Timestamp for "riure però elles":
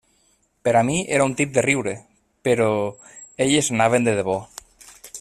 1.67-3.73